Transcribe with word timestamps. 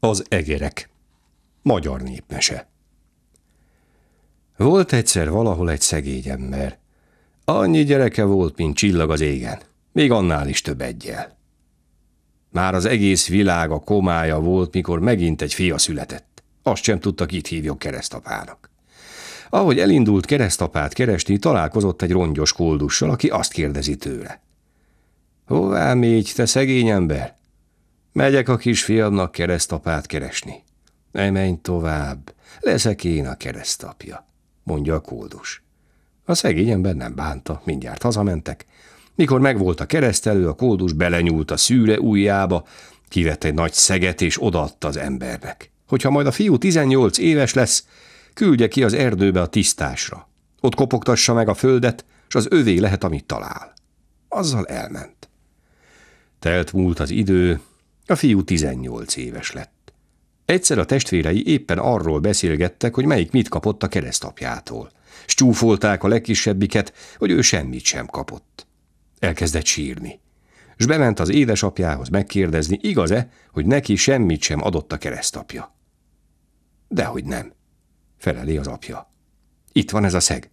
Az 0.00 0.24
egerek. 0.28 0.88
Magyar 1.62 2.02
népmese. 2.02 2.68
Volt 4.56 4.92
egyszer 4.92 5.30
valahol 5.30 5.70
egy 5.70 5.80
szegény 5.80 6.28
ember. 6.28 6.78
Annyi 7.44 7.84
gyereke 7.84 8.24
volt, 8.24 8.56
mint 8.56 8.76
csillag 8.76 9.10
az 9.10 9.20
égen, 9.20 9.60
még 9.92 10.10
annál 10.10 10.48
is 10.48 10.60
több 10.60 10.80
egyel. 10.80 11.36
Már 12.50 12.74
az 12.74 12.84
egész 12.84 13.28
világ 13.28 13.70
a 13.70 13.78
komája 13.78 14.40
volt, 14.40 14.72
mikor 14.72 15.00
megint 15.00 15.42
egy 15.42 15.54
fia 15.54 15.78
született. 15.78 16.42
Azt 16.62 16.82
sem 16.82 17.00
tudta, 17.00 17.26
kit 17.26 17.46
hívjon 17.46 17.78
keresztapának. 17.78 18.70
Ahogy 19.50 19.78
elindult 19.78 20.26
keresztapát 20.26 20.92
keresni, 20.92 21.38
találkozott 21.38 22.02
egy 22.02 22.10
rongyos 22.10 22.52
koldussal, 22.52 23.10
aki 23.10 23.28
azt 23.28 23.52
kérdezi 23.52 23.96
tőle. 23.96 24.40
Hová 25.46 25.94
mégy, 25.94 26.32
te 26.34 26.46
szegény 26.46 26.88
ember? 26.88 27.36
Megyek 28.16 28.48
a 28.48 28.56
kisfiamnak 28.56 29.32
keresztapát 29.32 30.06
keresni. 30.06 30.62
Ne 31.12 31.30
menj 31.30 31.58
tovább, 31.62 32.34
leszek 32.60 33.04
én 33.04 33.26
a 33.26 33.36
keresztapja, 33.36 34.26
mondja 34.62 34.94
a 34.94 35.00
koldus. 35.00 35.62
A 36.24 36.34
szegény 36.34 36.70
ember 36.70 36.94
nem 36.94 37.14
bánta, 37.14 37.62
mindjárt 37.64 38.02
hazamentek. 38.02 38.66
Mikor 39.14 39.40
megvolt 39.40 39.80
a 39.80 39.86
keresztelő, 39.86 40.48
a 40.48 40.54
koldus 40.54 40.92
belenyúlt 40.92 41.50
a 41.50 41.56
szűre 41.56 42.00
ujjába, 42.00 42.66
kivett 43.08 43.44
egy 43.44 43.54
nagy 43.54 43.72
szeget 43.72 44.20
és 44.20 44.42
odaadta 44.42 44.88
az 44.88 44.96
embernek. 44.96 45.70
Hogyha 45.88 46.10
majd 46.10 46.26
a 46.26 46.32
fiú 46.32 46.58
18 46.58 47.18
éves 47.18 47.54
lesz, 47.54 47.86
küldje 48.34 48.68
ki 48.68 48.84
az 48.84 48.92
erdőbe 48.92 49.40
a 49.40 49.46
tisztásra. 49.46 50.28
Ott 50.60 50.74
kopogtassa 50.74 51.34
meg 51.34 51.48
a 51.48 51.54
földet, 51.54 52.04
és 52.28 52.34
az 52.34 52.46
övé 52.50 52.78
lehet, 52.78 53.04
amit 53.04 53.24
talál. 53.24 53.72
Azzal 54.28 54.66
elment. 54.66 55.28
Telt 56.38 56.72
múlt 56.72 57.00
az 57.00 57.10
idő, 57.10 57.60
a 58.06 58.14
fiú 58.14 58.44
18 58.44 59.16
éves 59.16 59.52
lett. 59.52 59.92
Egyszer 60.44 60.78
a 60.78 60.84
testvérei 60.84 61.46
éppen 61.46 61.78
arról 61.78 62.20
beszélgettek, 62.20 62.94
hogy 62.94 63.04
melyik 63.04 63.30
mit 63.30 63.48
kapott 63.48 63.82
a 63.82 63.88
keresztapjától. 63.88 64.90
Stúfolták 65.26 66.04
a 66.04 66.08
legkisebbiket, 66.08 66.92
hogy 67.16 67.30
ő 67.30 67.40
semmit 67.40 67.84
sem 67.84 68.06
kapott. 68.06 68.66
Elkezdett 69.18 69.64
sírni. 69.64 70.20
S 70.76 70.86
bement 70.86 71.20
az 71.20 71.28
édesapjához 71.28 72.08
megkérdezni, 72.08 72.78
igaz-e, 72.82 73.28
hogy 73.50 73.66
neki 73.66 73.96
semmit 73.96 74.42
sem 74.42 74.64
adott 74.64 74.92
a 74.92 74.98
keresztapja. 74.98 75.74
Dehogy 76.88 77.24
nem, 77.24 77.52
feleli 78.18 78.56
az 78.56 78.66
apja. 78.66 79.12
Itt 79.72 79.90
van 79.90 80.04
ez 80.04 80.14
a 80.14 80.20
szeg. 80.20 80.50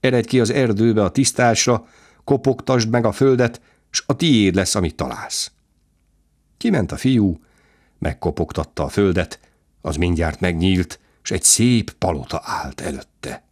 Eredj 0.00 0.26
ki 0.28 0.40
az 0.40 0.50
erdőbe 0.50 1.02
a 1.02 1.10
tisztásra, 1.10 1.86
kopogtasd 2.24 2.90
meg 2.90 3.04
a 3.04 3.12
földet, 3.12 3.60
s 3.90 4.02
a 4.06 4.16
tiéd 4.16 4.54
lesz, 4.54 4.74
amit 4.74 4.94
találsz. 4.94 5.52
Kiment 6.60 6.92
a 6.92 6.96
fiú, 6.96 7.40
megkopogtatta 7.98 8.84
a 8.84 8.88
földet, 8.88 9.40
az 9.80 9.96
mindjárt 9.96 10.40
megnyílt, 10.40 11.00
s 11.22 11.30
egy 11.30 11.42
szép 11.42 11.90
palota 11.90 12.40
állt 12.44 12.80
előtte. 12.80 13.42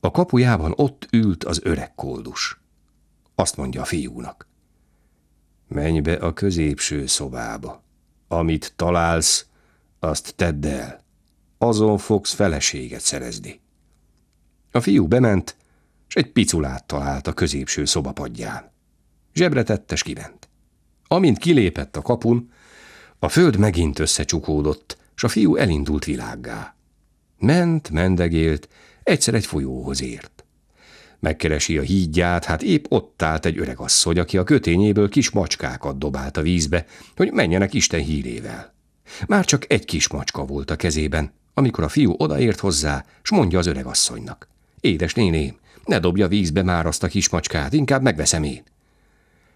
A 0.00 0.10
kapujában 0.10 0.72
ott 0.76 1.08
ült 1.10 1.44
az 1.44 1.60
öreg 1.64 1.94
koldus. 1.94 2.60
Azt 3.34 3.56
mondja 3.56 3.80
a 3.80 3.84
fiúnak. 3.84 4.46
Menj 5.68 6.00
be 6.00 6.12
a 6.14 6.32
középső 6.32 7.06
szobába. 7.06 7.82
Amit 8.28 8.72
találsz, 8.76 9.46
azt 9.98 10.34
tedd 10.36 10.66
el. 10.66 11.04
Azon 11.58 11.98
fogsz 11.98 12.32
feleséget 12.32 13.00
szerezni. 13.00 13.60
A 14.70 14.80
fiú 14.80 15.06
bement, 15.06 15.56
s 16.06 16.14
egy 16.14 16.32
piculát 16.32 16.84
talált 16.84 17.26
a 17.26 17.32
középső 17.32 17.84
szobapadján. 17.84 18.70
Zsebre 19.34 19.62
tette, 19.62 19.96
s 19.96 20.02
kiment. 20.02 20.41
Amint 21.12 21.38
kilépett 21.38 21.96
a 21.96 22.02
kapun, 22.02 22.52
a 23.18 23.28
föld 23.28 23.56
megint 23.56 23.98
összecsukódott, 23.98 24.96
s 25.14 25.24
a 25.24 25.28
fiú 25.28 25.56
elindult 25.56 26.04
világgá. 26.04 26.74
Ment, 27.38 27.90
mendegélt, 27.90 28.68
egyszer 29.02 29.34
egy 29.34 29.46
folyóhoz 29.46 30.02
ért. 30.02 30.44
Megkeresi 31.18 31.78
a 31.78 31.82
hídját, 31.82 32.44
hát 32.44 32.62
épp 32.62 32.84
ott 32.88 33.22
állt 33.22 33.46
egy 33.46 33.58
öreg 33.58 33.78
asszony, 33.78 34.18
aki 34.18 34.38
a 34.38 34.44
kötényéből 34.44 35.08
kis 35.08 35.30
macskákat 35.30 35.98
dobált 35.98 36.36
a 36.36 36.42
vízbe, 36.42 36.86
hogy 37.16 37.32
menjenek 37.32 37.74
Isten 37.74 38.00
hírével. 38.00 38.74
Már 39.26 39.44
csak 39.44 39.72
egy 39.72 39.84
kis 39.84 40.08
macska 40.08 40.44
volt 40.44 40.70
a 40.70 40.76
kezében, 40.76 41.32
amikor 41.54 41.84
a 41.84 41.88
fiú 41.88 42.14
odaért 42.16 42.60
hozzá, 42.60 43.04
s 43.22 43.30
mondja 43.30 43.58
az 43.58 43.66
öreg 43.66 43.86
asszonynak. 43.86 44.48
Édes 44.80 45.14
néném, 45.14 45.56
ne 45.84 45.98
dobja 45.98 46.28
vízbe 46.28 46.62
már 46.62 46.86
azt 46.86 47.02
a 47.02 47.08
kis 47.08 47.28
macskát, 47.28 47.72
inkább 47.72 48.02
megveszem 48.02 48.42
én. 48.42 48.62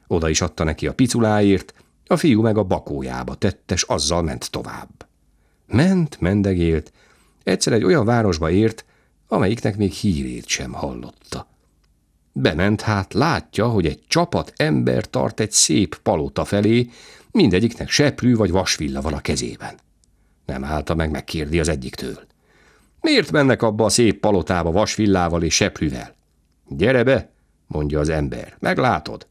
Oda 0.06 0.28
is 0.28 0.40
adta 0.40 0.64
neki 0.64 0.86
a 0.86 0.94
piculáért, 0.94 1.74
a 2.06 2.16
fiú 2.16 2.42
meg 2.42 2.58
a 2.58 2.62
bakójába 2.62 3.34
tette, 3.34 3.76
s 3.76 3.82
azzal 3.82 4.22
ment 4.22 4.50
tovább. 4.50 5.06
Ment, 5.66 6.20
mendegélt, 6.20 6.92
egyszer 7.44 7.72
egy 7.72 7.84
olyan 7.84 8.04
városba 8.04 8.50
ért, 8.50 8.84
amelyiknek 9.28 9.76
még 9.76 9.92
hírét 9.92 10.46
sem 10.46 10.72
hallotta. 10.72 11.46
Bement 12.32 12.80
hát, 12.80 13.14
látja, 13.14 13.68
hogy 13.68 13.86
egy 13.86 14.02
csapat 14.08 14.52
ember 14.56 15.10
tart 15.10 15.40
egy 15.40 15.52
szép 15.52 15.96
palota 16.02 16.44
felé, 16.44 16.90
mindegyiknek 17.30 17.88
seprű 17.88 18.36
vagy 18.36 18.50
vasvilla 18.50 19.00
van 19.00 19.12
a 19.12 19.20
kezében. 19.20 19.74
Nem 20.46 20.64
állta 20.64 20.94
meg, 20.94 21.10
megkérdi 21.10 21.60
az 21.60 21.68
egyiktől. 21.68 22.20
Miért 23.00 23.30
mennek 23.30 23.62
abba 23.62 23.84
a 23.84 23.88
szép 23.88 24.20
palotába 24.20 24.70
vasvillával 24.70 25.42
és 25.42 25.54
seprűvel? 25.54 26.14
Gyere 26.68 27.02
be, 27.02 27.30
mondja 27.66 28.00
az 28.00 28.08
ember, 28.08 28.56
meglátod. 28.58 29.26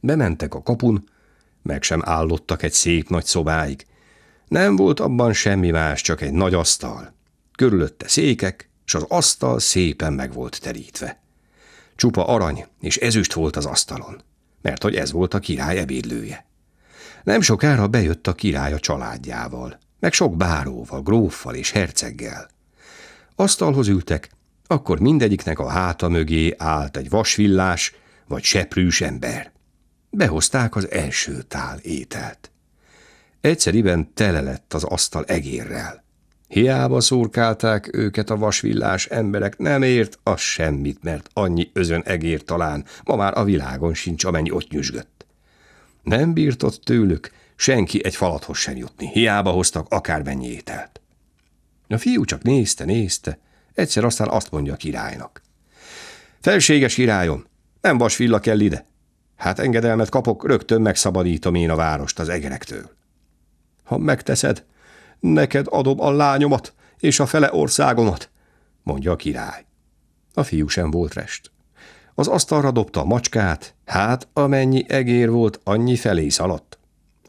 Bementek 0.00 0.54
a 0.54 0.62
kapun, 0.62 1.08
meg 1.62 1.82
sem 1.82 2.00
állottak 2.04 2.62
egy 2.62 2.72
szép 2.72 3.08
nagy 3.08 3.24
szobáig. 3.24 3.86
Nem 4.48 4.76
volt 4.76 5.00
abban 5.00 5.32
semmi 5.32 5.70
más, 5.70 6.00
csak 6.00 6.20
egy 6.20 6.32
nagy 6.32 6.54
asztal. 6.54 7.14
Körülötte 7.56 8.08
székek, 8.08 8.70
és 8.86 8.94
az 8.94 9.04
asztal 9.08 9.58
szépen 9.58 10.12
meg 10.12 10.32
volt 10.32 10.60
terítve. 10.60 11.20
Csupa 11.96 12.26
arany 12.26 12.66
és 12.80 12.96
ezüst 12.96 13.32
volt 13.32 13.56
az 13.56 13.66
asztalon, 13.66 14.20
mert 14.62 14.82
hogy 14.82 14.94
ez 14.94 15.12
volt 15.12 15.34
a 15.34 15.38
király 15.38 15.78
ebédlője. 15.78 16.46
Nem 17.24 17.40
sokára 17.40 17.86
bejött 17.86 18.26
a 18.26 18.32
király 18.32 18.72
a 18.72 18.78
családjával, 18.78 19.78
meg 20.00 20.12
sok 20.12 20.36
báróval, 20.36 21.02
gróffal 21.02 21.54
és 21.54 21.70
herceggel. 21.70 22.48
Asztalhoz 23.34 23.88
ültek, 23.88 24.30
akkor 24.66 25.00
mindegyiknek 25.00 25.58
a 25.58 25.68
háta 25.68 26.08
mögé 26.08 26.54
állt 26.58 26.96
egy 26.96 27.10
vasvillás 27.10 27.94
vagy 28.26 28.42
seprűs 28.42 29.00
ember. 29.00 29.52
Behozták 30.10 30.76
az 30.76 30.90
első 30.90 31.42
tál 31.42 31.78
ételt. 31.78 32.50
Egyszeriben 33.40 34.14
tele 34.14 34.40
lett 34.40 34.74
az 34.74 34.84
asztal 34.84 35.24
egérrel. 35.24 36.04
Hiába 36.48 37.00
szurkálták 37.00 37.88
őket 37.92 38.30
a 38.30 38.36
vasvillás 38.36 39.06
emberek, 39.06 39.58
nem 39.58 39.82
ért 39.82 40.18
az 40.22 40.40
semmit, 40.40 41.02
mert 41.02 41.28
annyi 41.32 41.70
özön 41.72 42.02
egér 42.04 42.42
talán 42.42 42.84
ma 43.04 43.16
már 43.16 43.38
a 43.38 43.44
világon 43.44 43.94
sincs, 43.94 44.24
amennyi 44.24 44.50
ott 44.50 44.70
nyüzsgött. 44.70 45.26
Nem 46.02 46.32
bírtott 46.32 46.80
tőlük 46.84 47.30
senki 47.56 48.04
egy 48.04 48.16
falathoz 48.16 48.56
sem 48.56 48.76
jutni, 48.76 49.06
hiába 49.06 49.50
hoztak 49.50 49.86
akármennyi 49.90 50.46
ételt. 50.46 51.00
A 51.88 51.98
fiú 51.98 52.24
csak 52.24 52.42
nézte, 52.42 52.84
nézte, 52.84 53.38
egyszer 53.74 54.04
aztán 54.04 54.28
azt 54.28 54.50
mondja 54.50 54.72
a 54.72 54.76
királynak. 54.76 55.42
Felséges 56.40 56.94
királyom, 56.94 57.44
nem 57.80 57.98
vasvilla 57.98 58.38
kell 58.38 58.60
ide, 58.60 58.86
Hát 59.38 59.58
engedelmet 59.58 60.08
kapok, 60.08 60.46
rögtön 60.46 60.80
megszabadítom 60.80 61.54
én 61.54 61.70
a 61.70 61.76
várost 61.76 62.18
az 62.18 62.28
egerektől. 62.28 62.90
Ha 63.84 63.98
megteszed, 63.98 64.64
neked 65.20 65.66
adom 65.70 66.00
a 66.00 66.10
lányomat 66.10 66.72
és 66.98 67.20
a 67.20 67.26
fele 67.26 67.52
országomat, 67.52 68.30
mondja 68.82 69.12
a 69.12 69.16
király. 69.16 69.64
A 70.34 70.42
fiú 70.42 70.68
sem 70.68 70.90
volt 70.90 71.14
rest. 71.14 71.50
Az 72.14 72.26
asztalra 72.26 72.70
dobta 72.70 73.00
a 73.00 73.04
macskát, 73.04 73.74
hát 73.84 74.28
amennyi 74.32 74.84
egér 74.88 75.30
volt, 75.30 75.60
annyi 75.64 75.96
felé 75.96 76.28
szaladt. 76.28 76.78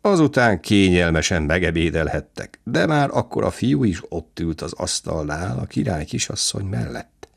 Azután 0.01 0.59
kényelmesen 0.59 1.41
megebédelhettek, 1.43 2.59
de 2.63 2.85
már 2.85 3.09
akkor 3.11 3.43
a 3.43 3.51
fiú 3.51 3.83
is 3.83 4.01
ott 4.09 4.39
ült 4.39 4.61
az 4.61 4.73
asztalnál 4.73 5.59
a 5.59 5.65
király 5.65 6.05
kisasszony 6.05 6.65
mellett. 6.65 7.27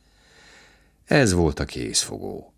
Ez 1.04 1.32
volt 1.32 1.60
a 1.60 1.64
készfogó. 1.64 2.51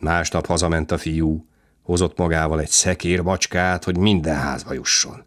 Másnap 0.00 0.46
hazament 0.46 0.90
a 0.90 0.98
fiú, 0.98 1.46
hozott 1.82 2.18
magával 2.18 2.60
egy 2.60 2.68
szekér 2.68 3.20
macskát, 3.20 3.84
hogy 3.84 3.96
minden 3.96 4.36
házba 4.36 4.72
jusson. 4.72 5.24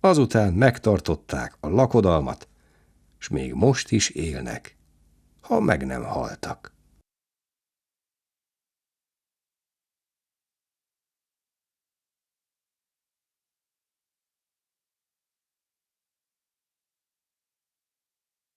Azután 0.00 0.52
megtartották 0.52 1.56
a 1.60 1.68
lakodalmat, 1.68 2.48
s 3.18 3.28
még 3.28 3.52
most 3.52 3.90
is 3.90 4.08
élnek, 4.08 4.76
ha 5.40 5.60
meg 5.60 5.86
nem 5.86 6.02
haltak. 6.02 6.76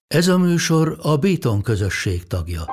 Ez 0.08 0.28
a 0.28 0.38
műsor 0.38 0.98
a 1.02 1.18
Béton 1.18 1.62
közösség 1.62 2.28
tagja. 2.28 2.66